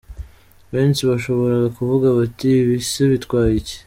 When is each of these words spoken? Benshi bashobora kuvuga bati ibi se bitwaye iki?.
Benshi 0.73 1.01
bashobora 1.09 1.59
kuvuga 1.77 2.07
bati 2.17 2.49
ibi 2.61 2.77
se 2.89 3.01
bitwaye 3.11 3.53
iki?. 3.61 3.75